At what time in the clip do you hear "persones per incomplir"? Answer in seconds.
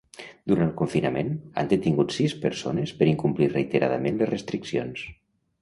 2.47-3.51